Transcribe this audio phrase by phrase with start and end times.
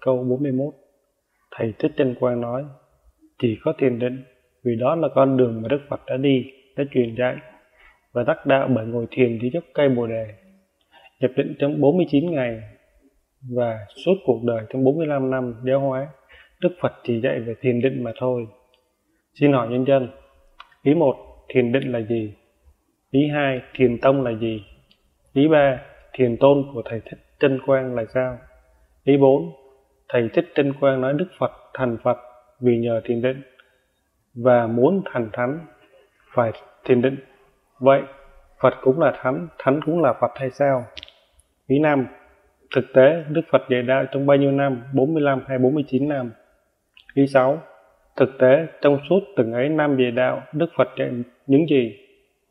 [0.00, 0.74] Câu 41
[1.50, 2.64] Thầy Thích Chân Quang nói
[3.38, 4.24] Chỉ có thiền định
[4.64, 7.36] vì đó là con đường mà Đức Phật đã đi, đã truyền dạy
[8.12, 10.26] và đắc đạo bởi ngồi thiền dưới gốc cây Bồ Đề.
[11.20, 12.60] Nhập định trong 49 ngày
[13.56, 16.08] và suốt cuộc đời trong 45 năm giáo hóa,
[16.60, 18.46] Đức Phật chỉ dạy về thiền định mà thôi.
[19.34, 20.08] Xin hỏi nhân dân,
[20.82, 21.16] ý một
[21.48, 22.34] thiền định là gì?
[23.10, 24.64] Ý hai thiền tông là gì?
[25.32, 25.80] Ý ba
[26.12, 28.38] thiền tôn của Thầy Thích Chân Quang là sao?
[29.04, 29.52] Ý bốn
[30.12, 32.18] Thầy Thích trinh Quang nói Đức Phật thành Phật
[32.60, 33.42] vì nhờ thiền định
[34.34, 35.58] và muốn thành thánh
[36.34, 36.52] phải
[36.84, 37.16] thiền định.
[37.78, 38.02] Vậy,
[38.60, 40.84] Phật cũng là thánh, thánh cũng là Phật hay sao?
[41.66, 42.06] Ý năm,
[42.74, 46.32] thực tế Đức Phật dạy đạo trong bao nhiêu năm, 45 hay 49 năm?
[47.14, 47.62] Ý sáu,
[48.16, 51.10] thực tế trong suốt từng ấy năm về đạo, Đức Phật dạy
[51.46, 51.96] những gì?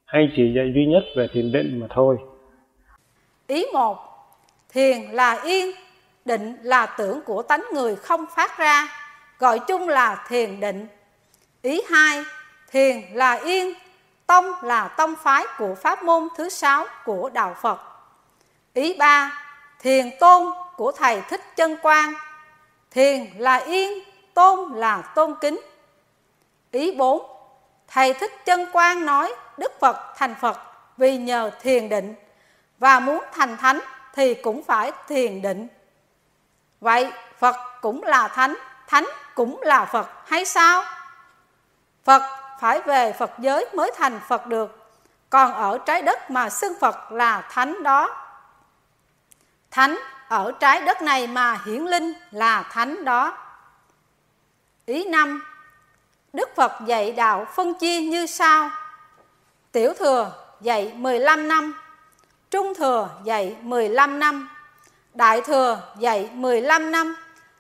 [0.06, 2.18] Hay chỉ dạy duy nhất về thiền định mà thôi?
[3.48, 3.98] Ý một,
[4.74, 5.66] thiền là yên,
[6.26, 8.88] định là tưởng của tánh người không phát ra,
[9.40, 10.88] gọi chung là thiền định
[11.62, 12.24] Ý hai,
[12.72, 13.74] thiền là yên,
[14.28, 17.80] tông là tông phái của pháp môn thứ sáu của Đạo Phật.
[18.74, 19.44] Ý ba,
[19.80, 22.14] thiền tôn của Thầy Thích Chân Quang,
[22.92, 25.60] thiền là yên, tôn là tôn kính.
[26.72, 27.22] Ý bốn,
[27.88, 30.58] Thầy Thích Chân Quang nói Đức Phật thành Phật
[30.98, 32.16] vì nhờ thiền định
[32.78, 33.80] và muốn thành thánh
[34.14, 35.68] thì cũng phải thiền định.
[36.82, 38.56] Vậy Phật cũng là thánh,
[38.88, 40.08] thánh cũng là Phật.
[40.28, 40.84] Hay sao?
[42.04, 42.22] Phật
[42.62, 44.92] phải về Phật giới mới thành Phật được.
[45.30, 48.26] Còn ở trái đất mà xưng Phật là thánh đó.
[49.72, 53.38] Thánh ở trái đất này mà hiển linh là thánh đó.
[54.86, 55.44] Ý năm
[56.34, 58.70] Đức Phật dạy đạo phân chia như sau.
[59.72, 61.74] Tiểu thừa dạy 15 năm
[62.52, 64.50] Trung thừa dạy 15 năm.
[65.20, 67.16] Đại thừa dạy 15 năm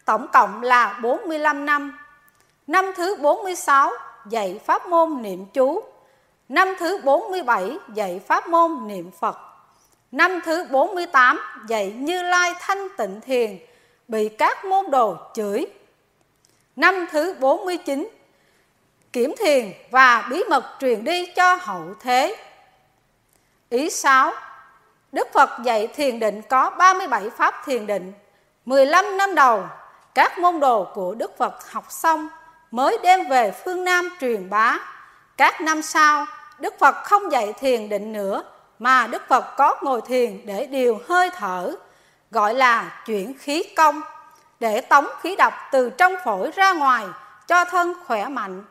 [0.06, 1.98] Tổng cộng là 45 năm
[2.68, 3.92] Năm thứ 46
[4.30, 5.84] dạy pháp môn niệm chú.
[6.50, 9.38] Năm thứ 47 dạy pháp môn niệm Phật.
[10.12, 13.58] Năm thứ 48 dạy Như Lai thanh tịnh thiền,
[14.08, 15.66] bị các môn đồ chửi.
[16.76, 18.10] Năm thứ 49
[19.14, 22.36] kiểm thiền và bí mật truyền đi cho hậu thế.
[23.70, 24.34] Ý 6.
[25.12, 28.14] Đức Phật dạy thiền định có 37 pháp thiền định.
[28.66, 29.64] 15 năm đầu,
[30.16, 32.30] các môn đồ của Đức Phật học xong
[32.72, 34.78] mới đem về phương Nam truyền bá.
[35.38, 36.26] Các năm sau,
[36.60, 38.44] Đức Phật không dạy thiền định nữa,
[38.80, 41.76] mà Đức Phật có ngồi thiền để điều hơi thở,
[42.32, 44.02] gọi là chuyển khí công,
[44.60, 47.06] để tống khí độc từ trong phổi ra ngoài
[47.48, 48.64] cho thân khỏe mạnh